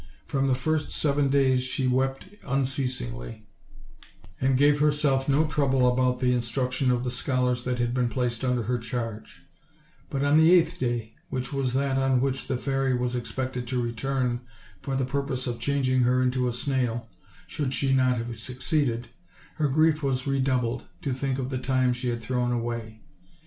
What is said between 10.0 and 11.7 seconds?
but on the eighth day, which